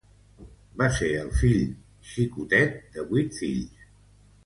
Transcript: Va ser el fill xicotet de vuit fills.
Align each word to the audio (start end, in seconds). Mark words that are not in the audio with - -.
Va 0.81 0.87
ser 0.95 1.09
el 1.25 1.29
fill 1.43 1.61
xicotet 2.15 2.77
de 2.97 3.09
vuit 3.15 3.43
fills. 3.45 3.89